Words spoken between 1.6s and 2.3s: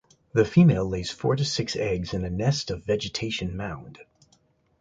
eggs in a